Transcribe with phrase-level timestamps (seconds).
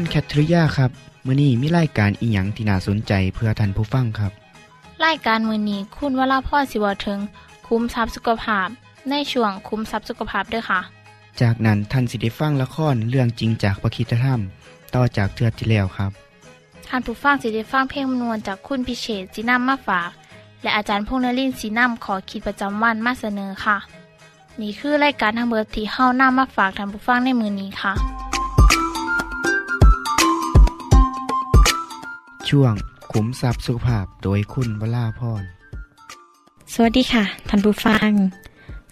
[0.00, 0.90] คุณแคทริยาครับ
[1.26, 4.32] มื้อนี้มีรายการอีหยังที่น่าสนใจเพื่อท่านผู้ฟังครับ
[5.04, 7.18] รายการมือนี้คุณวราพ่อสิวถึง
[7.66, 8.68] คุ้มทรัพย์สุขภาพ
[9.10, 10.80] ในช่วงคุ้มทรัพย์สุขภาพด้วยค่ะ
[11.40, 14.40] จากนั้นท่านสิได้ฟังละครเรื่องจริงจากประคีตธรรม
[14.94, 16.10] ต่อจากเทือกที่แล้วครับ
[16.88, 20.10] ท่านผู้ฟังสิได้ฟังเพลงมนวนจากคุณพิเชษจีนัมมาฝาก
[20.62, 23.76] และอาจารย์พงษ์นรินทร์สีนัมขอขีดประจำวันมาเสนอค่ะ
[24.60, 27.94] นี่คือรายการทางเบอร์ที่เฮ้าน้ามาฝากท่านผู้ฟังในมือนี้ค่ะ
[32.48, 32.72] ช่วง
[33.12, 35.42] ขุมทรัพย์สุขภาพโดยคุณวราพร
[36.72, 38.10] สวัสดีค่ะท่านผู้ฟัง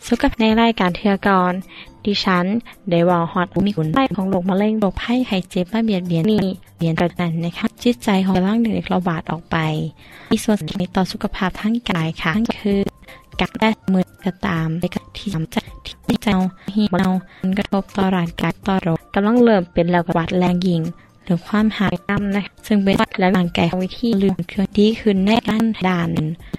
[0.08, 1.52] สุขภาพในรายการเทือกร
[2.06, 2.46] ดิฉัน
[2.90, 6.46] ได้วอฮอดมีคุณไข้ของโรคมะเร็งโรคไข้ไข้เจ็บมาเบียดเบียนนี่
[6.76, 9.56] เบียนประนันนะคะจิตใจของร่างเด็กระบาดออกไป
[10.30, 12.80] มีส่วนสำคัญต่อสุขภาพทั้งกายค่ะคือ
[13.40, 15.56] การได้มือกระตามในการที่ทำใจ
[16.06, 16.36] ที่เจ้า
[16.74, 17.06] หีเมา
[17.42, 20.82] มันกระทบต่อร่างกายต่อโรคกำลังเริ่มเป็นแล้วกับวัดแรงยิง
[21.26, 26.08] หรือความหายนำนะคะซึ่งเป็นวัดและร่างแกายของวิธีลืมเคลื่อนที่ขึ้นแน่ด้านด่าน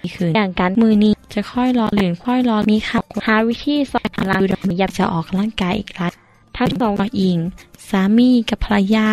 [0.02, 6.12] นี่คืออย่างการมือนี้จะค่อยรอหรือค่อยรอมีค่ะหาวิธีสอนพลังดูดอยากจะออกร่างกายอีกครั้ง
[6.56, 7.38] ทั้งสองอิง
[7.88, 9.10] สามีกับภรรยา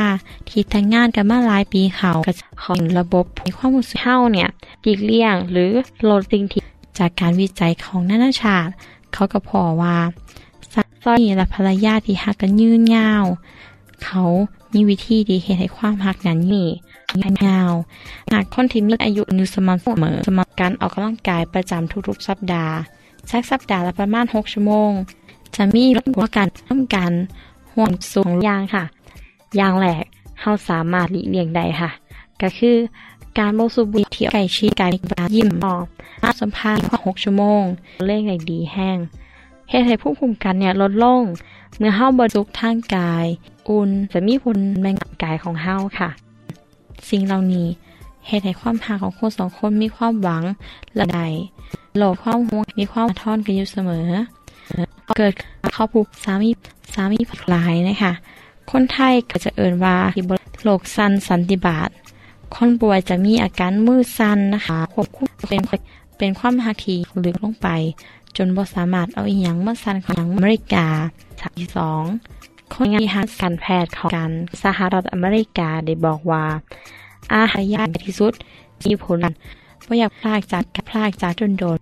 [0.49, 2.33] ที่แต่งงานกันมาหลายปีเขาก็
[2.63, 4.49] ของระบบมีความรู้สึกเท่าเนี่ย
[4.83, 5.71] ปีกเลี่ยงหรือ
[6.09, 6.61] ลดสิ่งที่
[6.99, 8.71] จากการวิจัยของนานาชาติ
[9.13, 9.97] เขาก็พอว่า
[10.73, 10.83] สา
[11.21, 13.25] มีและภรรยาที่หักกันยืนยาว
[14.03, 14.23] เขา
[14.75, 16.69] มีวิธีดีเหตุให้ความหักนั้นนี่
[17.45, 17.71] ยาว
[18.31, 22.75] หากคนที่มีอายุอยู่สม่ำเสมอสม่ำการออกกำลังกายประจำทุกๆ สัปดาห์
[23.31, 24.91] สักสัปดาห์ละประมาณ 6 ชั่วโมง
[25.55, 27.11] จะมีลดหัวการร่วมกัน
[27.73, 28.83] ห่วงสูงอย่างค่ะ
[29.59, 30.03] ยางแรก
[30.39, 31.89] เราสามารถหลีกเลี่ยงได้ค่ะ
[32.41, 32.77] ก็คือ
[33.37, 34.91] การโมสูบบุหรี่เที่ยวไก่ชีการ
[35.35, 35.85] ยิ้มออก
[36.23, 37.63] มาสัมภาษณ์หกชั่วโมง
[38.07, 38.97] เล่งได้ดีแห้ง
[39.69, 41.21] เหตุให้ผู้คุมกันเนี่ยลดลง
[41.77, 43.25] เมื่อเฮาบริสุทธิ์ทางกาย
[43.69, 46.09] อุ่นจะมีผลแมงกายของเฮาค่ะ
[47.09, 47.67] สิ่งเหล่านี้
[48.27, 50.43] เหตุให้ความหาของคนสองคนมีความหวัง
[50.95, 51.21] และใด
[51.97, 54.07] โลกความห่วงมีความทอนกันอยู่เสมอ
[55.17, 55.33] เกิด
[55.73, 56.51] เข้าผูกสามี
[56.93, 58.13] สามีผักหลายนะคะ
[58.71, 59.97] คนไทยก็จะเอ่นว่า
[60.63, 61.89] โรคสันสันติบาต
[62.55, 65.61] คนป่วยจะมีอาการมือสั่นนะคะควบคุมเป็น
[66.17, 67.67] เป็นความหักทีลึกลงไป
[68.37, 70.87] จนบ่สามารถเอาอีหยังมาสั่นของอเมริกา
[71.59, 72.01] ที่สอง
[72.73, 74.31] คนงานทางการแพทย์ของการ
[74.63, 76.43] สหรัฐอเมริกาได้บอกว่า
[77.33, 78.33] อาหารยากที่สุด
[78.85, 79.17] มีผล
[79.87, 81.79] ว่าอยากพลากจากพลากจากจนโดน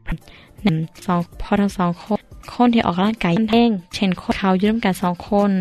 [0.61, 2.19] หนึ่งสองพอทั้งสองคน
[2.53, 5.51] คนที่ออกร่างกายเท่งเช่นคนเขายืมกันสองคน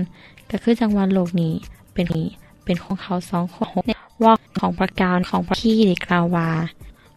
[0.50, 1.54] ก็คือจังหวัดโลกนี้
[1.92, 2.28] เป็นนี้
[2.64, 3.82] เป็นของเขาสองคน
[4.22, 6.48] ว่าของประการของพระที่ได้กล่าวว่า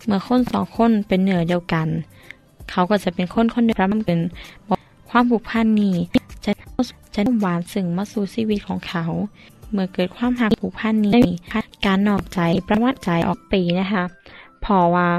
[0.05, 1.87] เมื่อคนสองคนเป็นเหนือเดียวกัน
[2.71, 4.19] เขาก็จะเป็นคนคนเดียวกันเป็น
[5.09, 5.95] ความผูกพันนี้
[6.45, 6.51] จะ
[7.15, 9.05] จะหวานสึงมาสู่ชีวิตของเขา
[9.71, 11.21] เมื่อเกิดความหักผูกพันนี้
[11.85, 14.03] การนอกใจประวัติใจออกปีนะคะ
[14.65, 15.09] พอว่า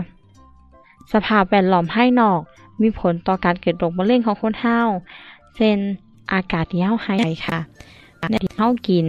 [1.13, 2.41] สภาพแวดล้อมภายนอก
[2.83, 4.81] มีผลต่อการเกิดโรคมะเร็งของคนเฒ่า
[5.57, 5.77] เช่น
[6.33, 7.59] อากาศที่เฮาหายใจค่ะ
[8.31, 9.07] ในที่เฮากิน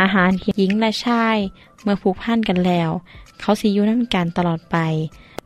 [0.00, 1.36] อาหารที่หญิงและชาย
[1.82, 2.90] เมื่อผูกพันกันแล้ว
[3.40, 4.76] เขาสิอยู่นำกันตลอดไป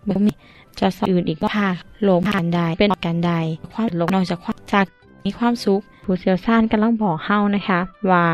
[0.08, 0.32] บ่มี
[0.78, 1.66] จะสอื่นอีกว่า
[2.02, 3.32] โลมผ่านใดเป็นการใด
[3.72, 4.86] ความโลกนอกจากความจาก
[5.24, 7.80] มีความสุข ผู้เชี่ยวชาญกำลังบอกเฮานะคะ
[8.10, 8.24] ว่า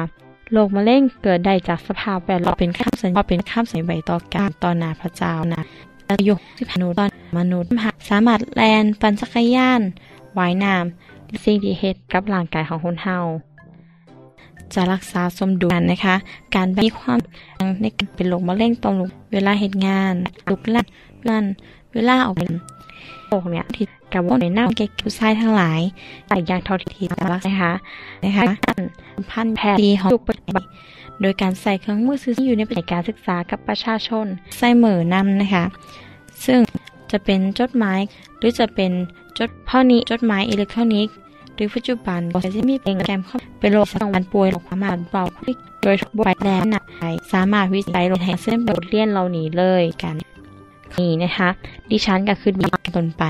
[0.52, 5.62] โรคมะเร็งเกิดได้จากสภาพแวดล้อมเป็นข้ามสัญญาเป็นข้ามสัญญาต่อการต่อหน้าพระเจ้านะ
[6.08, 7.08] ประโยคที่มนุษย์ตอน
[7.38, 7.70] มนุษย์
[8.08, 9.80] สามารถแลนปั่นจักรยาน
[10.38, 13.18] ว่ายน้ำสิ่งที่เฮ็ดกับร่างกายของคนเฮา
[14.74, 16.16] จะรักษาสมดุลนะคะ
[16.54, 17.18] การมีความ
[17.80, 18.94] ในการเป็นโรคมะเร็งต้อง
[19.32, 20.14] เวลาเหตุงาน
[20.50, 20.86] ลุกลั่น
[21.28, 21.44] ลั่น
[21.94, 22.50] เวลาออกเป็น
[23.28, 25.80] โรคเนี่ยที่กับว่าในหน้าเก็กผู้ชายทั้งหลาย
[26.28, 27.72] แต่อย่างท่าที่จะรักนะคะ
[28.24, 28.44] นะคะ
[29.30, 30.68] พันแพทย์ของทุกปฏิบัติ
[31.22, 32.62] โดยการใส่เครื่องมือสื่ออยู่ใน
[32.92, 34.26] การศึกษากับประชาชน
[34.58, 35.64] ใส่เหมือนำนะคะ
[36.46, 36.60] ซึ่ง
[37.10, 38.00] จะเป็นจดหมาย
[38.38, 38.90] หรือจะเป็น
[39.38, 41.16] จดพ่อนี้จดหมายอิเล็กทรอนิกส์
[41.54, 45.24] หรือปัจจุบันก็จะมีเป็นแกรมเข้าเป็นโรคสังวันป่วยความมาเบา
[45.82, 50.14] โดยบทแล้วนักใจสามารถวิจัยลงแห่งเส้นบทเรียนเรานี้เลยกัน
[50.98, 51.48] นี่นะคะ
[51.90, 53.24] ดิฉันก็คือดีตนไป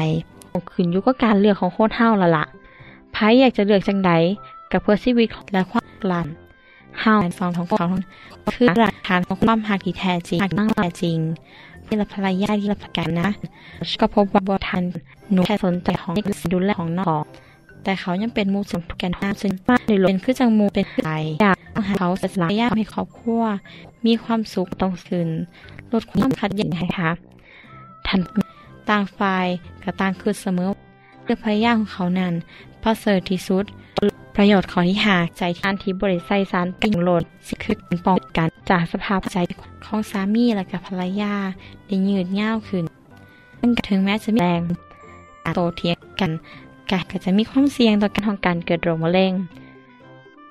[0.72, 2.44] ขึ้นยู่กับการเลือกของโคตรเท่าละละ
[3.12, 4.12] ไพ่อยากจะเลือกจังใด
[4.72, 6.28] กับเพื่อชีวิตและความลัน
[7.00, 7.86] เฮาสองของเขา
[8.54, 11.18] คือหลักฐานของความหักที่แท้จริงนั่งแท้จริง
[11.84, 13.30] ที่ละภรรยาที่รับประกันนะ
[14.00, 14.82] ก็พบว่าบทัน
[15.32, 16.14] หนูแค่สนใจของ
[16.52, 17.22] ดูแลของนอง
[17.84, 21.08] แต่เขายังเป็นมูสมกแกนหน้าซึ่งมากในโลกเป็นคือจังมูเป็นใจ
[21.42, 21.56] อยาก
[21.98, 23.42] เขาสลายยากให้ครอบครัว
[24.06, 25.28] มีความสุขต้องคืน
[25.92, 27.10] ลดความขัดแย้งให้ค่ะ
[28.10, 28.20] ทัน
[28.90, 29.46] ต่างฝ่าย
[29.82, 30.70] กับต่างคือเสมอ
[31.24, 32.34] เรื่องพยายามของเขานั้น
[32.82, 33.64] ประเสริฐที่สุด
[34.36, 37.76] ประโยชน์ของที่หาใจที่อันที่บริใส่สารปิ่งโหลดสิคือ
[38.06, 39.36] ป้องกันจากสภาพใจ
[39.84, 41.34] ของสามีและกับภรรยา
[41.86, 42.84] ได้ยืดยาขึ้น
[43.88, 44.62] ถึงแม้จะมีแรง
[45.54, 46.30] โตเถียงกัน
[46.90, 49.32] ก็จะมีความเสี่ยงต่อการของการเกิดโรคมะเร็ง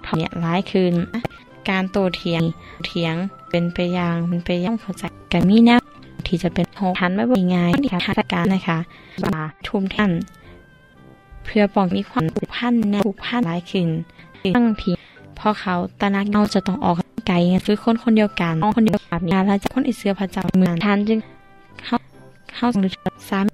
[0.06, 0.94] ทำเนี่ยร้ายขึ้น
[1.70, 2.42] การโตเถียง
[2.86, 3.16] เถียง
[3.50, 5.89] เป็นไปอย่างเป็นไปอย่างเข้าใจกันมีแนว
[6.30, 8.80] ที่จะเป็นโหทันไม่บ่อยง่ายที่ทางการนะคะ
[9.24, 10.12] ว่าทุ่มท่าน
[11.46, 13.88] เพื่อป้องมีความผูกพันแนวผูกพันหลายขึ้น
[14.56, 14.92] ตั้งที
[15.40, 16.96] พอเขาตระหนักเราจะต้องออก
[17.28, 17.36] ไกล
[17.66, 21.20] ซื้อคนคนเดียวกันคนเดียวกันนี้แล้วจะคนอิเสือพระเจ้าเมืองท่านจึง
[21.84, 21.98] เข้า
[22.56, 22.92] เข้าหรือ
[23.30, 23.46] สาม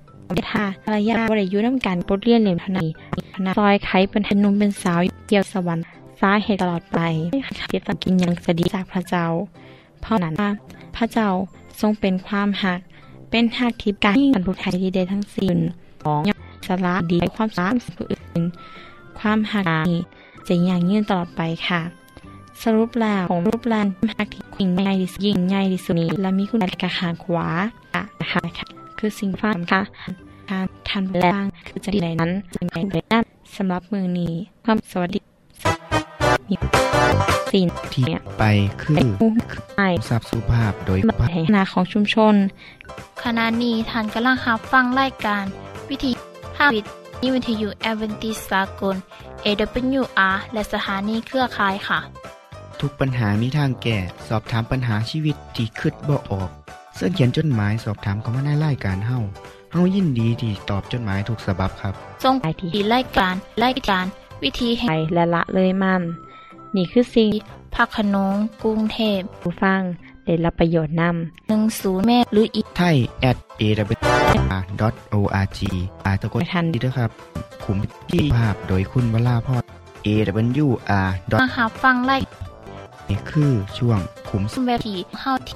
[0.51, 2.86] ท่าภรรยาบริยุน้ำกันบทเรียนเหลี่ยมทนี
[3.45, 5.86] นาซอยไขเป็นทนุ่มเป็นสาวเกี่ยวสวรรค์
[6.19, 7.00] สาเหตุตลอดไป
[7.69, 9.25] เกียรติกินยังสดีจากพระเจ้า
[10.01, 10.33] เพราะนั้น
[10.95, 11.27] พระเจ้า
[11.81, 12.80] ทรงเป็นความหัก
[13.31, 15.57] เป็นหักทิพย์การกันผู้ไทยที่ได้ทั้งสิ้น
[16.04, 16.22] ของ
[16.68, 18.42] สาระดีความสามผู้อื่น
[19.19, 20.00] ความหักนี้
[20.48, 21.81] จะยังยืนตลอดไปค่ะ
[22.63, 23.88] สรุปแล้วของรูปแลน
[24.18, 27.48] หักที่ยิ่งใหญ่ที่สุยิ่งใหญ่ที่สุดนี้และมีคุณค่าหางขวา
[27.94, 28.04] ค่ะ
[28.98, 29.81] คือสิ่งฟ้าค่ะ
[30.50, 33.24] การทันแรงคือจะในนั้นจะในนั้น
[33.56, 34.33] สำหรับมือนี้
[34.66, 35.19] ความสวัสดี
[37.54, 38.06] สิ่งที่
[38.40, 38.44] ไป
[38.84, 39.06] คือ
[40.10, 42.36] ทรัพย์สุภาพโดยพัฒนาของชุมชน
[43.24, 45.44] ขณะนี้ท่านกำลังรับฟังรายการ
[45.90, 46.12] วิธี
[46.56, 46.86] ภาควิท
[47.26, 48.96] ยุวิทยุแอเวนติสากล
[49.46, 52.00] AWR และสถานีเครือข่ายค่ะ
[52.82, 53.98] ทุกปัญหามีทางแก้
[54.28, 56.50] สอบถามปัญหาชีวิตที่คืดบ่ออก
[56.96, 59.20] เสื้อเขียนจดหมายสอบถามเขามาในรายการเฮา
[59.72, 61.94] เฮายินดีที่ตอบจดหมายถูกสาบบครับ
[62.24, 64.06] ทรงไปที่รายการรายการ
[64.44, 66.02] วิธีแห่ไปงและละเลยมัน
[66.75, 67.30] นี่คือสิ่ง
[67.75, 68.33] พักขนง
[68.63, 69.81] กรุงเทพผู้ฟัง
[70.25, 72.98] ได้รับประโยชน์นำ10เมตรหรืออีกไทย
[73.30, 75.60] at awr.org
[76.06, 77.10] อาตะกดไม่ทันดีด้วยครับ
[77.63, 77.77] ขุม
[78.12, 79.63] ที่ภาพโดยคุณวราพร
[80.07, 81.10] awr.
[81.42, 82.22] มาหาฟังราย
[83.10, 84.00] นี่คือช่วง
[84.30, 85.54] ขุมเว็บที่เฮาที่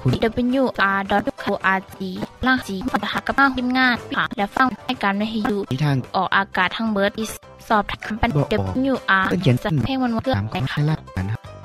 [0.60, 1.98] wr.org
[2.46, 7.26] ล่างสีปัญหากับมาทีมงานค่ะและฟังรายการวิทยุที่ทางออกอากาศทั้งเบิดที่
[7.68, 8.42] สอบถามปัญหา
[8.86, 10.99] WR เสื้อเขียนจจะดหมายเพลงมันเพื่อถามไปเขาในค่ะ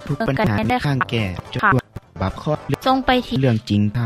[0.07, 1.23] ทุกปัญหามีทางแก้
[1.53, 1.85] จดด้วย
[2.21, 2.51] บับข้อ
[2.85, 3.99] ทรงไปที่เรื่องจริงท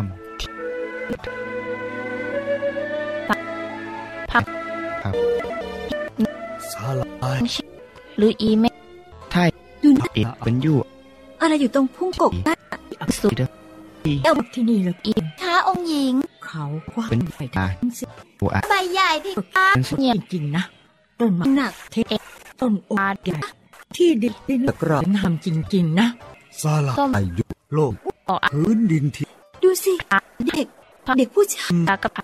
[4.31, 5.13] พักำครับ
[6.71, 7.39] สาลาย
[8.17, 8.75] หรืออีเมล
[9.31, 9.49] ไทย
[9.83, 10.73] ดูนะเอกเป็นยู
[11.41, 12.53] อะไรอยู่ตรงพุ่งกบได้
[13.21, 13.33] สุด
[14.23, 16.13] เอวที่นี่เลยอีท้าองค์หญิง
[16.45, 16.63] เขา
[16.94, 19.68] กว้างเป็นใหญ่อาใบใหญ่ที่ตา
[19.99, 20.63] เนี่ยจริงๆนะ
[21.19, 21.95] ต้นหนักเท
[22.61, 23.39] ต้นโอกใหญ่
[23.97, 26.07] ที่ดินดินกระทำจริง ๆ นะ
[26.61, 26.93] สาลา
[27.23, 27.93] ยยุโลก
[28.29, 29.27] ออกพื้นดินที่
[29.63, 29.93] ดูสิ
[30.47, 30.67] เด็ก
[31.17, 32.23] เด็กผู้ชายอากาศ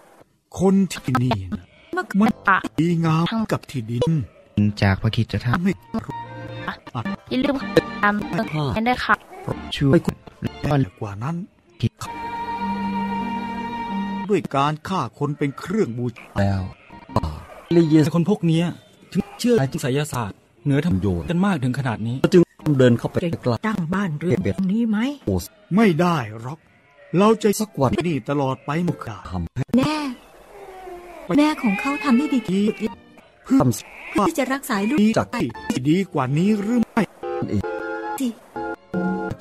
[0.59, 1.63] คนที่นี่นะ
[1.97, 4.11] มามันปะดีงามกับที่ดิน
[4.81, 5.71] จากพระคิดจะททำให้
[7.29, 7.55] อย่าลืม
[8.03, 8.15] ตาม
[8.75, 9.99] กันได้ค่ะำช่วย
[10.61, 11.35] แย่กว่านั้น
[14.29, 16.61] ด้วยการฆ่าคนเป็นเครื่องบูชาแล้ว
[17.75, 18.65] ลีเยสคนพวกเนี้ย
[19.11, 22.43] ถึงเชื่อในไสยศาสตร์ เหนือธรรมโยชน์กันมากถึงขนาดนี้จึง
[22.79, 24.39] เดินเข้าไปจะใกล้ตั้งบ้านเรือน
[24.71, 24.97] นี้ไหม
[25.75, 26.59] ไม่ได้หรอก
[27.19, 29.97] เราจะสักวันที่นี่ตลอดไปหมดกาทำให้แน่
[31.37, 32.75] แม่ของเขาทำได้ดีที่สุด
[33.43, 35.49] เพื่อทำที่จะรักษาลูกดีจากที่
[35.89, 37.01] ดีกว่านี้หรือไม่
[38.19, 38.27] สิ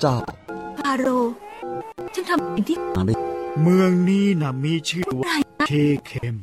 [0.01, 0.15] เจ้า
[0.79, 1.33] ฟาโรห์
[2.13, 3.13] ฉันทำสิ่งที่หาได้
[3.63, 5.31] เมืองนี้นะมีชื่อว่าไร
[5.67, 5.71] เค
[6.05, 6.35] เคม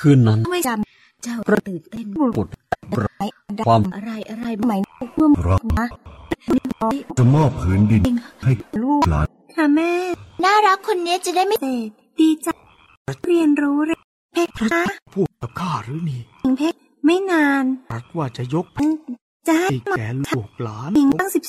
[0.00, 0.83] คืนนั้นไม่จำ
[1.24, 1.36] เจ้า
[1.68, 2.48] ตื่นเต้นปวด
[2.92, 3.22] อะไร
[3.66, 4.76] ความอะไรอะไรใหม่
[5.14, 5.28] เมื่อ
[5.76, 5.86] มา
[7.18, 8.02] จะมอบผืนดิน
[8.42, 8.52] ให้
[8.82, 9.92] ลูกหลานค่ะแม่
[10.44, 12.56] น่ารักคนนี้จะได้ไม่เสดดีจัง
[13.26, 13.98] เรียนรู้เลย
[14.32, 14.82] เพคะ
[15.14, 16.20] พูดกับข้าหรือนี่
[16.58, 18.66] เพคไม่นานรักว่าจะยก
[19.48, 21.42] จ้าที่แก่ลูกหลานหญิงตั้งสิบ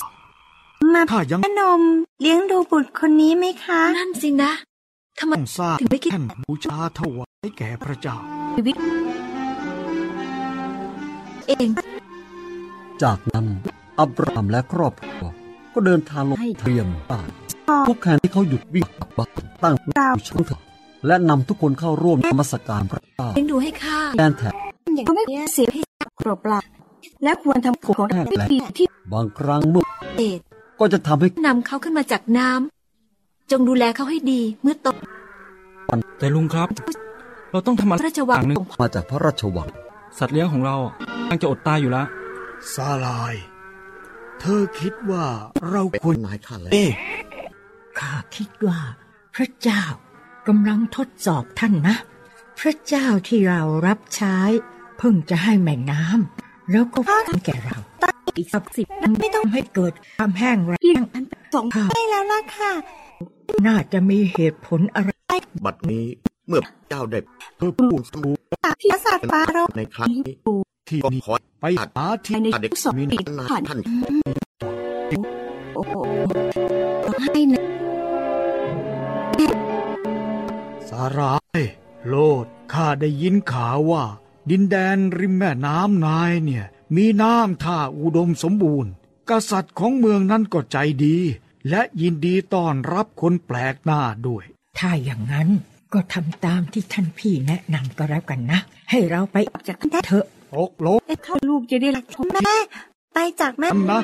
[0.94, 1.82] มาข้ายังแม่นม
[2.22, 4.52] เลี้ยงดูบุตรคนนี้ไหมคะ นั่นสินะ
[5.20, 8.18] ทำไมต้องสร้างถึงไม่คิดแท่นบูชาถวายแก่พระเจ้า
[8.56, 8.76] ชีวิต
[11.48, 11.70] เอง
[13.04, 13.46] จากนั้น
[14.00, 15.24] อับรามและครอบครัว
[15.74, 17.30] ก็เดินทางลงให้เตรียมบ้าน
[17.88, 19.30] ทุกแห่งที่เขาหยุดวิ่งกลับบ้าน
[19.64, 20.62] ตั้งอยู่ชั้นเถอะ
[21.08, 24.54] และนำทุกคนเข้าร่วมนมัสการพระเจ้าเลี้ยงดูให้ข้าแดนแถบ
[24.96, 25.24] อย่างก็ไม่
[25.54, 25.82] เสียให้
[26.20, 26.60] กรบลา
[27.24, 29.86] และควรทำของไม่ดีที่บางครั้งเมื่อ
[30.18, 30.40] เดช
[30.80, 34.88] ก็จะทำให้นำเขาขึ้นมาจากน้ำจงดูแลเขาให้ดีเมื่อโต
[36.20, 36.68] แต่ลุงครับ
[37.52, 39.68] เราต้องทำอะไรพระราชวังอย่างหนึ่งมาจากพระราชวัง
[40.18, 40.78] สัตว์เลี้ยงของเรา
[41.28, 42.08] กำลังจะอดตายอยู่แล้ว
[42.74, 43.36] ซาลาย
[44.40, 45.26] เธอคิดว่า
[45.70, 46.92] เราควรนายข้าแล้วเอ๊ะ
[48.00, 48.80] ข้าคิดว่า
[49.36, 49.84] พระเจ้า
[50.48, 51.96] กำลังทดสอบท่านนะ
[52.60, 54.38] พระเจ้าที่เรารับใช้
[54.98, 57.78] เพิ่งจะให้แม่น้ำแล้วก็ฟ้าแก่เรา
[58.38, 61.02] อีกสักสิบนั้นไม่ต้องให้เกิดความแห้งแล้ง
[61.54, 62.72] สงให้แล้วล่ะค่ะ
[63.66, 65.12] น่าจะมีเหตุผลอะไร
[65.66, 66.08] บัดนี้
[66.48, 67.20] เมื่อเจ้าได้
[67.58, 68.32] เพื่อผู้สมู
[68.82, 70.36] พิศาจฟ้าเราในครั้งนี้
[70.90, 73.80] ที่นี้ขอไปหาที่ในเด็กสองมีปีนาผ่านท่าน
[75.76, 75.94] โอ้โห
[77.22, 77.64] ให้นะ
[80.90, 81.62] สาราย
[82.08, 84.04] โลดข้าได้ยินข่าวว่า
[84.50, 88.92] ดินแดนริมแม่น้ำนายเนี่ย มีน้ำท่าอุดมสมบูรณ์
[89.30, 91.18] กษัตริย์ของเมืองนั้นก็ใจดี
[91.70, 94.44] และยินดีต้อนรับคนแปลกหน้าด้วย
[94.78, 95.50] ถ้าอย่างนั้น
[95.94, 102.58] ก็ทำตามที่ท่านพี่แนะนำก็แล้วกันนะ ให้เราไปออกจากกันเถอะตกลงเข้าลูกจะได้รักชมแม่
[103.14, 104.02] ไปจากแม่กันนะ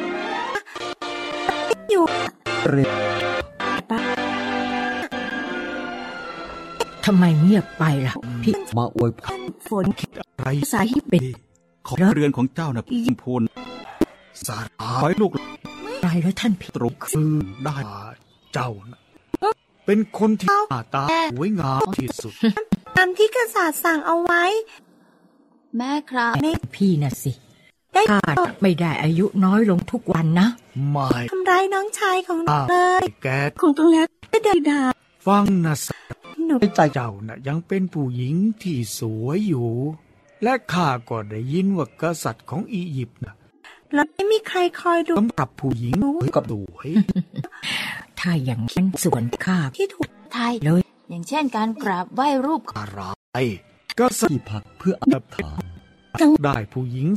[1.92, 2.04] อยู่
[2.70, 2.94] เรียน
[7.06, 9.28] ทำไมเงียบไปล่ะ พี่มาอวยพร
[9.68, 9.86] ฝน
[10.40, 11.26] ไรสาหิตเป็น
[11.88, 13.42] ขอเรือนของเจ้านะพิมพล
[14.48, 15.32] สาขราอให้ลูก
[16.02, 17.32] ไรแล้วท่านพี่ตรงคือ
[17.64, 17.78] ได้
[18.54, 19.01] เจ้านะ
[19.86, 22.34] เป็นคนที่หน้าตาสวยงามที่สุด
[22.98, 24.44] ตามที่กษัตริย์สั่งเอาไว้
[25.78, 26.34] แม่ครับ
[26.76, 27.32] พี่น่ะสิ
[27.94, 28.22] ได้ข้า
[28.62, 30.48] ไม่ได้อายุน้อยลงทุกวันนะ
[30.92, 33.28] ไม่ทำร้ายน้องชายของหนูเลย แก
[33.62, 34.82] คงต้องแล้วได้เดินดา
[35.28, 35.88] ฟังนะส
[36.46, 39.70] หนูใจเจ้านะยังเป็นผู้หญิงที่สวยอยู่
[40.44, 43.34] และข้าก็ได้ยินว่ากษัตริย์ของอียิปต์นะ
[43.94, 45.96] แล้วไม่มีใครคอยดูสำหรับผู้หญิง
[46.36, 46.90] กับสวย
[48.26, 53.02] ถ้าอย่างนั้นส่วนข้าที่ถูกไทยเลย อย่างเช่นการกราบไหว้รูปอะไร
[54.00, 55.64] กษัตริย์ที่พักเพื่ออับถาน
[56.46, 57.08] ได้ผู้หญิง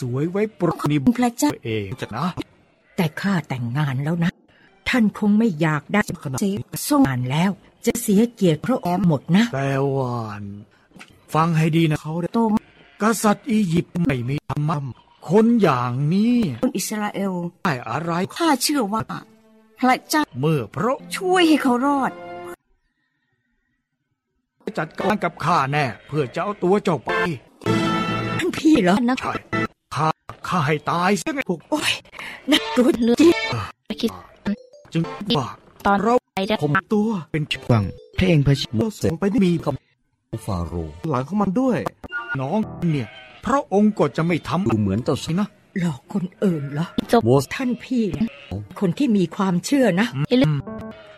[0.00, 2.26] สวยๆไว้ปรนิบัติพระเจ้าตัวเองจะนะ
[2.96, 4.32] แต่ข้าแต่งงานแล้วนะ
[4.88, 6.02] ท่านคงไม่อยากได้
[6.40, 6.56] เสีย
[6.88, 7.50] ส่งงานแล้ว
[7.86, 10.12] จะเสียเกียรติพระองค์หมดนะแต่ว่า
[11.34, 12.50] ฟังให้ดีนะเขาได้ตรง
[13.02, 14.78] กษัตริย์อียิปต์ไม่มีธรรมะ
[15.30, 17.32] คนอย่างนี้คนอิสราเอล
[17.64, 19.12] ได้อะไรข้าเชื่อว่าพ
[19.88, 22.12] ระเจ้าเมื่อพระช่วยให้เขารอด
[24.78, 27.10] จัดการกับข้าแน่ เพื่อจะเอาตัวเจ้าไป
[28.38, 29.32] ท่านพี่เหรอนักใช่
[29.94, 30.08] ข้า
[30.48, 31.92] ข้าให้ตายเสียไงพวกโอ้ย
[32.52, 33.34] นักรุนเรื่องจิต
[34.00, 34.12] คิด
[34.92, 35.02] จึง
[35.38, 35.48] ว่า
[35.86, 37.84] ตอนเราไปได้ผมตัวเป็นหวัง
[38.16, 41.78] เพลงพระชิโมเสสไปมีคำฟาโรห์หลังของมันด้วย
[42.40, 42.58] น้อง
[42.92, 43.08] เนี่ย
[43.46, 45.48] พระองค์ก็จะไม่ทำดูเหมือนเจ้าสิสินะ
[45.80, 46.86] หลอกคนอื่นเหรอ
[47.24, 48.28] โมเสสท่านพี่เนี่ย
[48.80, 50.06] คนที่มีความเชื่อนะ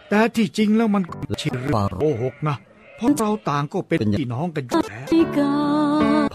[0.09, 2.57] แต่ที่จริงแล้วมันก็ไม่ใช่เรื่องโกหกนะ
[2.97, 5.07] เพราะเราต่างก็เป็นพี่น้องกันอยู่แล้ว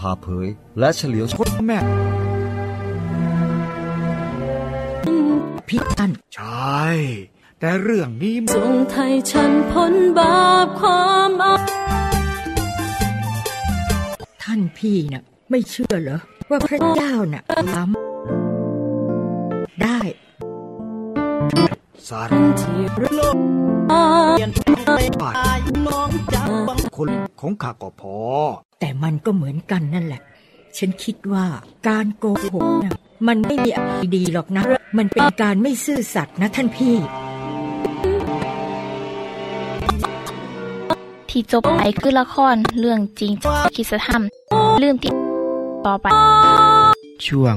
[0.00, 0.48] พาเผย
[0.78, 1.78] และเฉลียวฉคนแม่
[5.68, 6.82] พี่ท่านใช่
[7.60, 11.54] แต่เรื่องนี้มันทรงไทยฉันพ้นบาปความอา
[14.42, 16.18] ท่านพี่น่ะ ไม่เชื่อเหรอ
[16.50, 17.42] ว่าพระเจ้าน่ะ
[17.74, 18.11] ทำ
[19.82, 20.00] ได้
[22.08, 23.36] สารที่รัก
[25.22, 25.34] บาท
[26.96, 27.10] คน
[27.40, 28.16] ของข้าก็พอ
[28.80, 30.22] แต่มันก็เหมือนกันนั่นแหละ
[30.78, 31.46] ฉันคิดว่า
[31.88, 32.96] การโกหกนะ
[33.28, 34.64] มันไม่มีอะไรดีหรอกนะ
[34.98, 36.96] มันเป็นการไม่ซื่อสัตย์นะท่านพี่
[41.28, 44.22] ที่จบไปคือละครเรื่องจริงจากคิดธรรม
[44.82, 45.12] ลืมที่
[45.86, 46.06] ต่อไป
[47.26, 47.56] ช่วง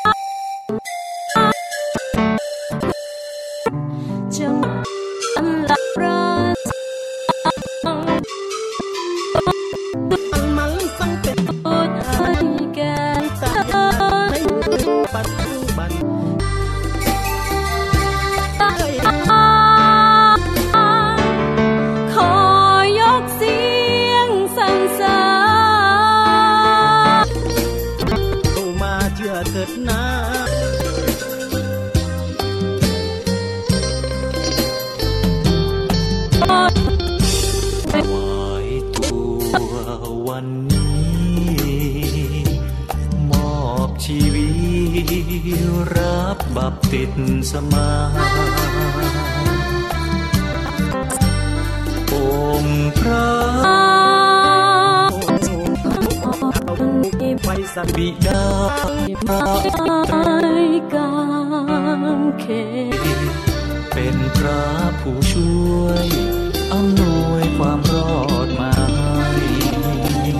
[57.95, 58.43] บิดา
[59.27, 59.41] พระ
[59.79, 59.81] ต
[60.45, 60.47] ร
[60.93, 61.11] กา
[62.17, 62.45] งเข
[63.93, 64.63] เป็นพระ
[64.99, 66.07] ผู้ช่วย
[66.73, 68.13] อำนวยความรอ
[68.45, 70.31] ดมาให้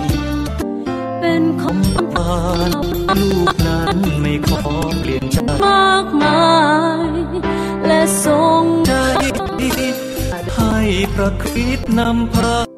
[1.20, 1.78] เป็นของ
[2.14, 2.36] บา
[2.68, 2.70] น
[3.20, 4.62] ลูกนั้นไม่ขอ
[4.98, 6.46] เปลี่ยนใจมากมา
[7.08, 7.10] ย
[7.86, 8.92] และทรงใจ
[10.54, 10.76] ให้
[11.14, 12.71] พระคริสต์นำพาด้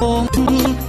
[0.00, 0.87] มั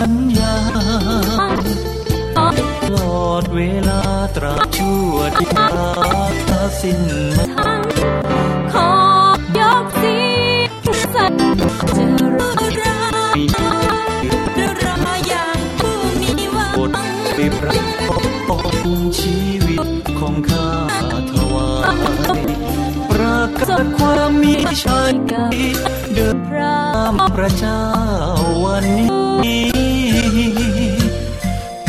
[0.00, 0.54] สัญญา
[2.36, 2.38] ต
[2.94, 4.00] ลอดเวลา
[4.36, 7.00] ตราชั่วที่รักสิ้น
[7.48, 7.74] มา
[8.72, 8.92] ขอ
[9.58, 10.18] ยกสี
[11.14, 11.34] สัน
[11.96, 12.96] จะรู้รั
[13.34, 13.38] ก
[14.84, 16.74] รออย่างผู้มีหวัง
[17.34, 17.74] ไปประ
[18.08, 18.74] กอบ
[19.18, 19.57] ชี
[23.78, 25.14] ประกาศความมีชัย
[26.14, 26.78] เดินพระ
[27.36, 27.82] พระเจ้า
[28.64, 29.66] วันนี้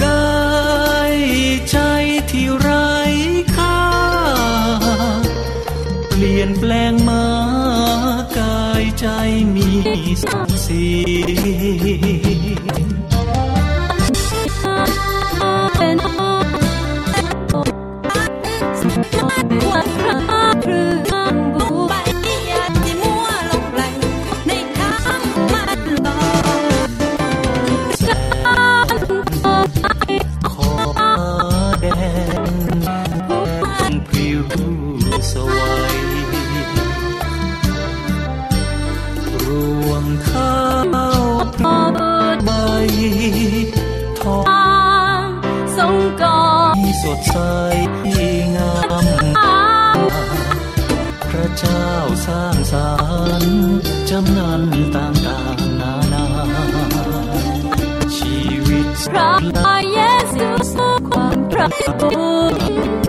[0.03, 1.17] กาย
[1.69, 1.77] ใจ
[2.29, 2.93] ที่ไร้
[3.55, 3.79] ค่า
[6.09, 7.25] เปลี่ยนแปลงมา
[8.37, 9.07] กายใจ
[9.55, 9.69] มี
[10.23, 10.85] สักสี
[61.69, 63.08] ค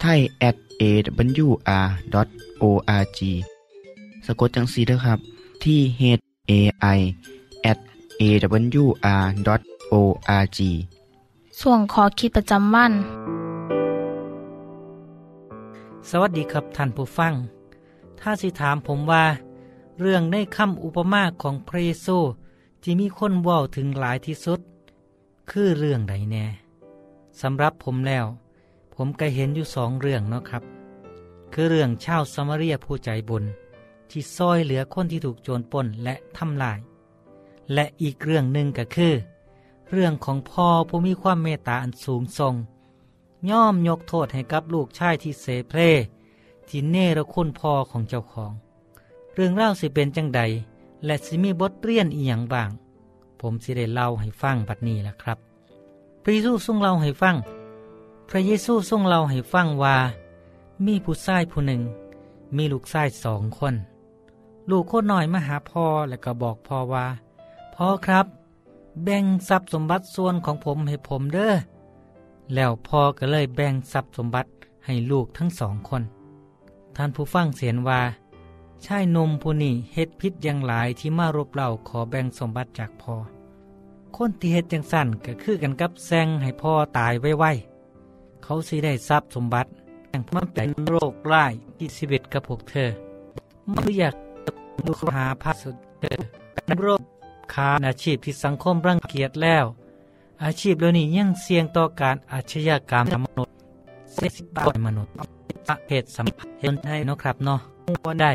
[0.00, 1.58] ไทย at awr.org
[4.26, 5.18] สะกดจังสีนะครับ
[5.64, 6.02] ที่ h
[6.50, 6.52] a
[6.96, 7.00] i
[7.70, 7.78] at
[8.20, 9.48] awr.org
[11.60, 12.92] ส่วนขอคิดประจำวัน
[16.10, 17.34] สวัสดีครับท่านผู้ฟัง
[18.20, 19.24] ถ้าสิถามผมว่า
[20.00, 22.18] เรื่องในคำอุปมาของพระเยซู
[22.82, 24.60] ที่มีคนเว่าถึงหลายที่สุด
[25.50, 26.44] คือเรื่องใดแน่
[27.40, 28.26] สำหรับผมแล้ว
[28.96, 30.62] ผมก็เห็นอยู่สองเรื่องเนาะครับ
[31.52, 33.44] คือเรื่องชาวสมาเรียผู้ใจบุญ
[34.10, 36.78] ที่ซอยเหลือคนที่ถูกโจรปล้นและทำลาย
[37.74, 39.14] และอีกเรื่องหนึ่งก็คือ
[39.92, 42.54] เรื่องของพ่อผู้มีความเมตตาอันสูงทรง
[43.50, 45.80] ย่อมยกโทษให้กับลูกชายที่เสเพล
[46.68, 48.52] ที่เนรคุณพ่อของเจ้าของ
[49.34, 50.40] เรื่องเล่าสิเป็นจังใด
[51.04, 52.70] และสิมีบทเรียนอีหยังบ้าง
[53.40, 55.38] ผมสิได้เล่าให้ฟังบัดนี้ละครับ
[56.22, 57.36] พระเยซูทรงเล่าให้ฟัง
[58.28, 59.96] พระเยซูทรงเล่าให้ฟังว่า
[60.86, 61.82] มีผู้ชายผู้หนึ่ง
[62.56, 63.74] มีลูกชายสองคน
[64.70, 67.06] ลูกคนน้อยมาหาพ่อแล้วก็บอกพ่อว่า
[67.74, 68.26] พ่อครับ
[69.04, 71.54] แบ่งทรัพย์สมบัติส่วนของผมให้ผมเด้อ
[72.54, 74.50] แล้วพ่อก็เลยแบ่งทรัพย์สมบัติ
[74.86, 76.02] ให้ลูกทั้งสองคน
[76.96, 78.00] ท่านผู้ฟังเสียนว่า
[78.84, 83.14] ชายนมผู้นี้เฮ็ดพิษอย่างหลายที่มารบเล่าขอแบ่งสมบัติจากพ่อ
[84.16, 87.52] คนที่เฮ็ดจังสั่นก็คือกันกับแซงให้พ่อตายไว้
[88.48, 89.68] เขาสิได้ทรัพย์สมบัติ
[90.10, 92.88] อย่างมันเป็นโรคร้ายที่ชีวิตกับพวกเธอ
[93.72, 94.14] ไม่อยาก
[94.86, 96.18] ลูหาพาสุดเธอ
[96.80, 97.00] โรค
[97.54, 99.64] คาอาชีพที่สังคมรังเกียจแล้ว
[100.44, 103.54] อาชีพเหล่านี้ยังเสี่ยงต่อการอาชญากรรมมนุษย์
[104.12, 105.12] เสียสิบบาทมนุษย์
[105.68, 107.60] ประเภทสัมผัสเห็นให้นะครับเนาะ
[108.06, 108.30] วันได้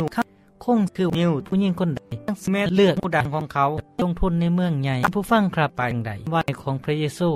[0.63, 3.65] คงคือนิวผู้หญิงคนใดทั้งแม่เลือกผู้ดังของเขา
[4.01, 7.29] ลงทุนในเมืองใหญ่ผู้ฟังครับไปใดว่าของพระเยซู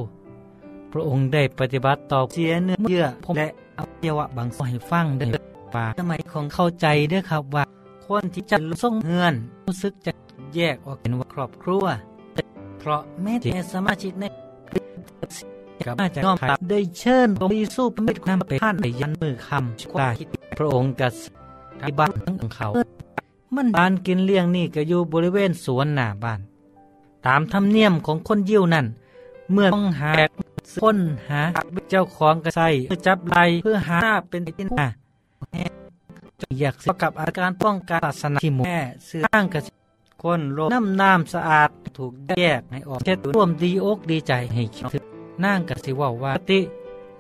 [0.98, 5.26] ระองค์ได้ปฏิบัติต่อเสียเนื้อเยื่อผมและอวัยวะบางส่วนให้ฟังได้
[5.76, 7.64] ป่าสมัยของเข้าใจด้วยครับว่า
[8.06, 9.34] คนที่จะส่งเงิน
[9.68, 10.12] รู้สึกจะ
[10.56, 11.86] แยกออกเป็นว่าครอบครัว
[12.80, 14.24] เพราะแม้แต่สมาชิกใน
[15.86, 20.10] กับอาจจะน้อมรับได้เชิญพระเยซูเป็นนำไปท่านไปยันมือคำได้
[20.58, 21.08] พระองค์กั
[21.82, 22.68] ที่บ้านของเขา
[23.56, 26.40] มันบ้านกินเลี้ยงนี่ก็อยู่บริเวณสวนหน้าบ้าน
[27.26, 28.86] ตามธรรมเนียมของคนยิวนั่น
[29.54, 30.12] เมื่อต้องหา
[30.82, 30.98] ค้น
[31.30, 31.42] หา
[31.92, 34.88] เจ้าของกระใสเพื่อจับไลเพื่อหาเป็นที่หน้า
[36.60, 39.60] อยากกับอาการป้องกันศาสนาที่หมู่แม่เสื้อข้างกระ
[40.24, 45.04] คนโลน้ำน้ำสะอาดถูกแยกให้ออกเช็ดร่วมดีอกดีใจให้คิด
[45.44, 46.60] นั่งกับสิว่าว่าติ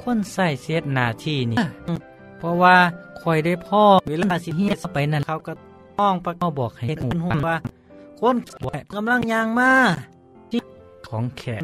[0.02, 1.58] คนใส่เสียหนาที่นี่
[2.38, 2.76] เพราะว่า
[3.22, 5.54] คอยได้พ่อเวลาสิเฮียไปนั่นเขาก็
[6.00, 7.58] ต้องประกอบอกให้หุ่นว่า
[8.20, 8.36] คน
[8.94, 9.72] กำลังยางมา
[10.52, 10.60] จิ
[11.08, 11.62] ของแขก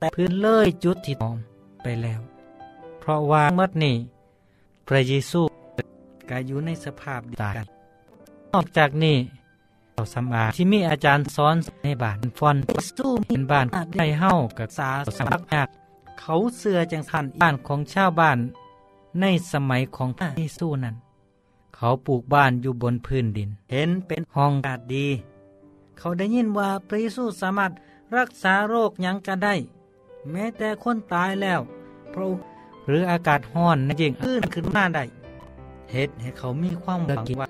[0.00, 1.36] แต่พื้นเลยจุดที่มอง
[1.82, 2.20] ไปแล้ว
[3.00, 3.96] เพราะว่าเมื่อนี่
[4.86, 5.40] พระเยซู
[6.30, 7.54] กายอยู่ในสภาพตาย
[8.52, 9.16] นอกจากนี้
[9.94, 12.56] เราสมาที่มีอาจารย์สอนในบ้านฟอน
[12.98, 13.66] สู้เป็นบ้าน
[13.98, 15.68] ในเฮ้ากับสาสมักยาก
[16.20, 18.38] เขาเสือจังทันบ้านของชาวบ้าน
[19.20, 20.94] ในสมัยของพระเยซูนั้น
[21.74, 25.06] เขาปลูกบ้านอยู่บนพื้นดิน เห็นเป็นห้องอากาศดี
[25.98, 27.72] เขาได้ยินว่าพระเยซูสามารถ
[28.16, 29.54] รักษาโรคยังกันได้
[30.30, 31.60] แม้แต่คนตายแล้ว
[32.12, 32.42] พระองค์
[32.86, 35.04] หรืออากาศห้อนนั่นเองขึ้นขึ้นหน้าได้
[35.90, 37.48] เหตุให้เขามีความหวังว่า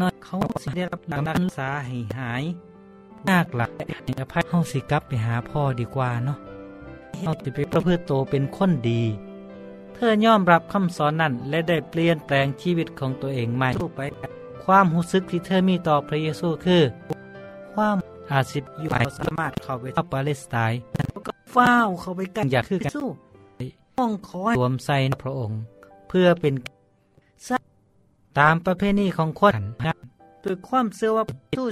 [0.00, 2.42] น้อยเขาสิได้รับการรักษาให้หาย
[3.28, 6.38] ยากหลักให้อภัยเฮาสิกลับไปหาพ่อดีกว่าเนาะ
[7.18, 9.02] เฮาสิไปประพฤติโตเป็นคนดี
[9.94, 14.00] เธอยอมรับคำสอนนั้นและได้เปลี่ยนแปลงชีวิตของตัวเองใหม่ไป
[14.64, 16.82] ความรู้สึกที่เธอมีต่อพระเยซูคือ
[17.74, 17.96] ความ
[18.32, 20.80] อาศิบอยู่สามารถเข้าไปที่ปาเลสไตน์
[21.26, 23.08] ก็ฟ้าวเข้าไปกันอยากคือกันสู้
[23.98, 25.60] ห้องคอยรวมใส่พระองค์
[26.08, 26.54] เพื่อเป็น
[28.38, 29.54] ตามประเพณีของคน
[30.44, 31.24] ด้วยความเชื่อว่า
[31.56, 31.66] สู้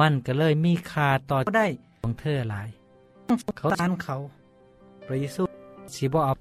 [0.00, 1.66] มันก็เลยมีค่าต่อได้
[2.02, 2.68] ของเธอหลาย
[3.58, 4.16] เขาทานเขา
[5.06, 5.42] พระเยซู
[5.94, 6.32] สิบ่เอา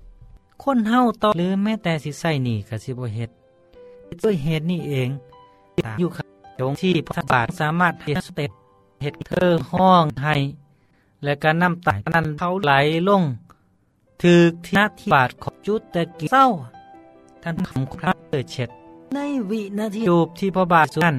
[0.64, 3.30] คนเฮาต่อหรือแม้แต่สิใส่นี่ก็สิบ่เฮ็ด
[4.24, 5.10] ด้วยเหตุนี้เอง
[6.00, 6.10] อยู่
[6.60, 8.52] ตรงที่พระบาทสามารถเฮ็ดสเต็ป
[9.02, 10.36] เฮ็ดเธอห้องให้
[11.24, 12.72] และก็น้ำตานั้นเขาไหล
[13.08, 13.24] ลง
[14.22, 16.48] ถือที่หน้าที่บาทของจุดตะกี้เศร้า
[17.44, 18.70] ท่านคำครับเกิดเช็ด
[19.16, 21.18] ในวินาทีจูบที่พระบาทสุนัน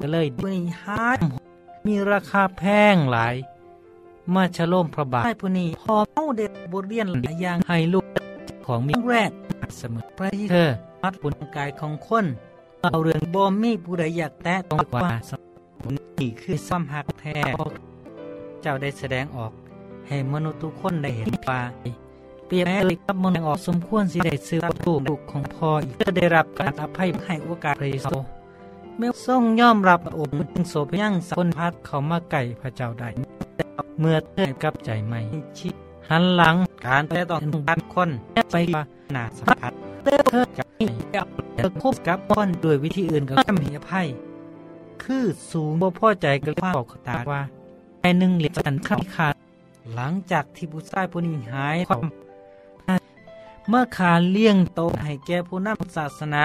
[0.00, 1.18] ก็เลยด้วยหาย
[1.86, 2.62] มีราคาแพ
[2.92, 3.34] งหลาย
[4.34, 8.04] มาฉลมพระบาทผู้นี้พอเมาเด็ดบทเรียนหลายอย่างให้ลูก
[8.66, 9.30] ของมีแรก
[9.78, 10.68] เสมอพระเธอ
[11.02, 12.26] มัดปุนกายของคน
[12.82, 15.43] เอาเรื่องบอมมีผู้ใดอยากแตะต้องกว่าสมุ
[16.20, 17.38] นี่คือซ้ำหักแท้
[18.62, 19.52] เจ้าได้แสดงออก
[20.08, 21.60] ให้มนุษย์ทุกคนได้เห็นว่า
[22.46, 28.16] เปรียบแม้เลยกับมนุษย์ออกสมควรสิได้ซื้อประตูลูกของพ่ออีกจะได้รับการอภัยให้โอกาสพระเยซู
[28.98, 33.08] เมื่อทรงยอมรับองค์จึงโสพยังสคนพัดเขามาไก่พระเจ้าได้
[34.00, 35.20] เมื่อเธอกับใจใหม่
[35.58, 35.68] ชิ
[36.10, 36.54] หันหลัง
[36.86, 38.10] การแต่ต้องการคน
[38.52, 38.56] ไป
[39.12, 39.72] หนาสัมผัส
[40.30, 40.84] เธอจะให้
[41.56, 44.08] เธอคบกับคนด้วยวิธีอื่นก็ไม่มีอภัย
[45.04, 47.40] คือสูงบ่พอใจก็เลยบอกตาว่า
[48.00, 49.34] แม่หนึ่งเหรียญกันข้าขาด
[49.94, 52.02] หลังจากที่ผู้ชายผู้นี้หายความ
[53.68, 56.44] เมื่อขาเลี้ยงโตให้แก่ผู้นำศาสนา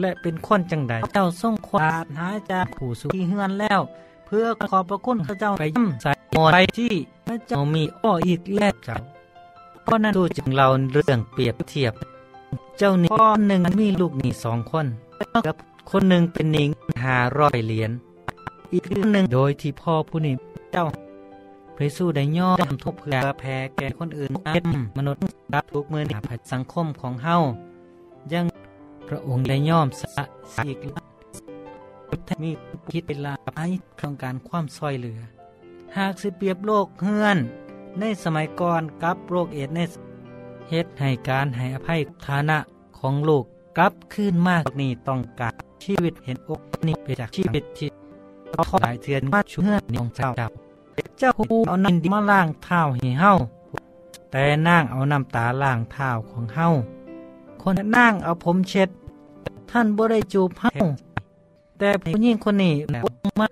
[0.00, 3.80] และเป็นคนจังใดเจ้าส่งควาดหาจากผู้สุที่เฮือนแล้ว
[4.26, 6.92] เพื่อขอบพระคุณพระเจ้าไปย่ำใส่หมดไปที่
[7.26, 8.96] พระเจ้ามีอ้ออีกแล้วเจ้า
[9.82, 11.92] เพราะนั้นดูจึงเราเรื่องเปรียบเทียบ
[12.78, 14.86] เจ้านี่พ่อหนึ่งมีลูกนี่สองคน
[15.46, 15.56] กับ
[15.90, 16.70] คนหนึ่งเป็นหนิง
[17.04, 17.90] หาร้อยเหรียญ
[18.72, 20.34] อีกคนหนึ่งโดยที่พ่อผู้นี้
[20.72, 20.84] เจ้า
[21.76, 25.22] พระสู้ได้ย่อมทุกเพื่อแผ่แก่คนอื่นเป็นมนุษย์
[25.54, 27.36] รับทุกมือหนาผัดสังคมของเฮา
[28.32, 28.46] ยัง
[29.08, 30.24] พระองค์ได้ย่อมสะ
[30.54, 30.76] สีก
[32.42, 32.50] มี
[32.92, 33.58] คิดเวลาไป
[34.00, 35.20] ต้องการความซอยเหลือ
[35.96, 37.38] หากสิเปรียบโลกเฮือน
[38.00, 39.80] ในสมัยก่อนกับโรคเอดใน
[40.70, 42.58] เฮ็ดให้การให้อภัยฐานะ
[42.98, 43.44] ของโลก
[43.78, 47.88] กลับขึ้นมากนี่ต้องการ ชีวิตเห็นอกนี่ไปจากชีวิตที่
[48.54, 50.48] ทอดเทือนมาช่วยของเจ้าเจ้า
[51.18, 53.32] เจ้าผู้เอาน้ำดิมาล้างเท้าให้เฮา
[54.30, 56.68] แต่นางเอาน้ำตาล้างเท้าของเฮา
[57.62, 58.88] คนนางเอาผมเช็ด
[59.70, 60.70] ท่านบ่ได้จูบเฮา
[61.78, 62.94] แต่ผู้หญิงคนนี้แห
[63.40, 63.46] มา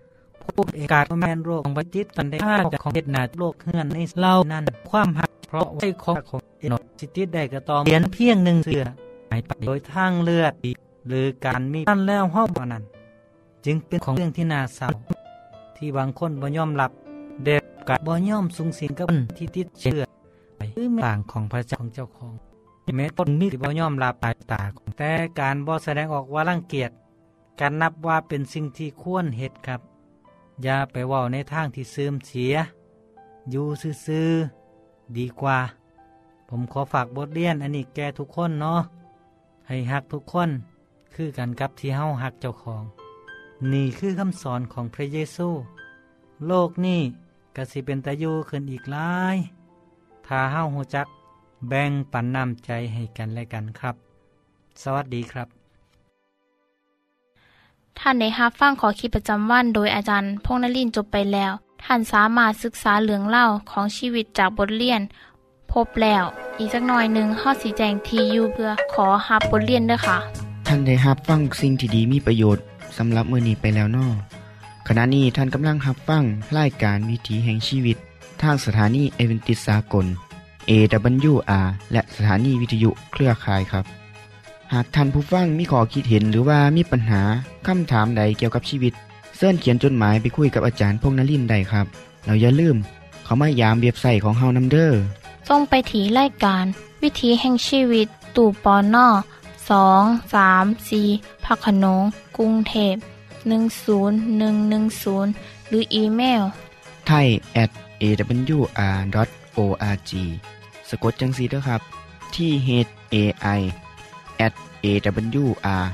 [0.54, 8.84] พูดเอกาศแมนโรคของบัติตตันได้ฆ่าของเหตุนาโลกเฮือนในเล่านั้นความหักเพราะไว้ของของเอนสิติได้ก็ต้องเปลี่ยนเพียงหนึ่งเสือ
[9.30, 10.52] หายไปโดยทางเลือด
[11.06, 12.84] หรือการมีท่านแล้วห้องนั้น
[13.64, 14.88] จึงเป็นของเรื่องที่น่าเศร้า
[15.76, 16.90] ที่บางคนบ่ยอมรับ
[17.44, 20.02] เด็กกับบ่ยอมสูงสิงกับที่ติดเชื้อ
[20.56, 22.32] ไปหรือต่างของพระเจ้าของเจ้าของ
[22.96, 24.62] แม้ตนมีบ่ยอมรับตายตา
[24.98, 26.90] แต่การบ่แสดงออกว่ารังเกียจ
[27.60, 29.80] การนับว่าเป็นสิ่งที่ควรเหตุครับ
[30.62, 32.54] อย่าไปว่าในทางที่เสื่อมเสีย
[33.50, 33.66] อยู่
[34.06, 35.58] ซื่อๆดีกว่า
[36.48, 38.80] ผมขอฝากบทเรียนอันนี้แก่ทุกคนเนาะ
[39.68, 40.50] ให้หักทุกคน
[41.16, 42.82] คือกันกับที่เฮาหักเจ้าของ
[43.72, 45.48] นี่คือคำสอนของพระเยซู
[46.46, 47.00] โลกนี้
[47.56, 49.36] กสิเป็นตะยูขึ้นอีกหลาย
[50.26, 51.06] ถ้าเฮาหูจัก
[51.68, 53.94] แบ่งปันน้ำใจให้กันและกันครับ
[54.82, 55.48] สวัสดีครับ
[57.98, 61.52] ท่านได้รับฟังขอคิดประจำวันโดยอาจารย์พงนลินจบไปแล้ว
[61.84, 65.00] ท่านสามารถศึกษาเหลืองเล่าของชีวิตจากบทเรียน
[65.72, 66.24] พบแล้ว
[66.58, 72.64] อีกสักหน่อยหนึ่งข้อสีแจงทียูเพื่อขอฮับบทเรียนด้วยค่ะ ท่านได้รับฟังสิ่งที่ดีมีประโยชน์
[72.98, 74.06] สำหรับมือนี้ไปแล้วนอ
[74.88, 76.24] ขณะนี้ท่านกำลังรับฟัง
[76.58, 77.96] รายการวิถีแห่งชีวิต
[78.42, 80.06] ทางสถานีเอเวนติสากล
[80.70, 83.84] AWR และสถานีวิทยุเครือข่ายครับ
[84.72, 87.22] หากท่านผู้ฟังมีข้อคิดเห็นหรือว่ามีปัญหา
[87.66, 88.92] คำถามใดเกี่ยวกับชีวิต
[89.36, 91.86] เสินเขียนจดหมายไปคุยกับอาจารย์พงนลินได้ครับ
[92.24, 92.76] เราอย่าลืม
[93.24, 95.00] เขามายามเว็บไซต์ของเฮานัมเดอร์
[95.48, 96.64] ส่งไปถีรายการ
[97.02, 99.06] วิถีแห่งชีวิต ตู่ปอนนอ
[99.70, 100.02] สอง
[100.34, 101.02] สามสี
[101.44, 102.02] พักขนง
[102.36, 102.94] กรุงเทพ
[103.92, 106.42] 10110 หรืออีเมล
[107.06, 107.26] ไทย
[107.62, 107.70] at
[108.02, 109.12] awr.org
[110.88, 111.80] สะกดจังสีด้วยครับ
[112.34, 112.70] ที่ h
[113.14, 113.16] a
[113.58, 113.60] i
[114.46, 115.84] at awr.org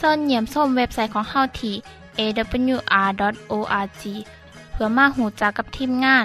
[0.00, 1.74] ส่วนเหยี่ยมส้มเว็บไซต์ของเฮาที่
[2.18, 4.02] awr.org
[4.72, 6.24] เพื่อมาหูจักกับทีมงาน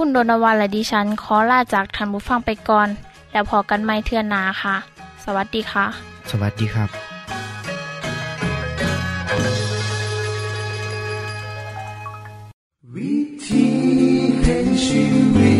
[0.00, 2.88] คุณโดนวันและดิฉันขอลาจากทันบุฟังไปก่อน
[3.32, 4.76] แล้วพอกันไม่เทื่อนนาค่ะ
[5.24, 5.86] สวัสดีค่ะ
[6.30, 6.88] สวัสดีครับ
[12.94, 13.66] วิธี
[14.42, 15.02] แห่งชี
[15.34, 15.57] วิต